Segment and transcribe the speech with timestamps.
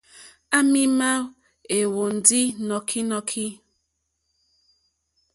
[0.57, 1.09] À mì má
[1.77, 3.45] ɛ̀hwɔ̀ndí nɔ́kínɔ́kí.